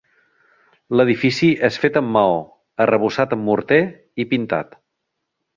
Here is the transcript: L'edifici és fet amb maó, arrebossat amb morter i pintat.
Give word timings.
L'edifici 0.99 1.49
és 1.69 1.77
fet 1.83 2.01
amb 2.01 2.11
maó, 2.15 2.39
arrebossat 2.87 3.39
amb 3.39 3.49
morter 3.51 3.81
i 4.25 4.29
pintat. 4.33 4.79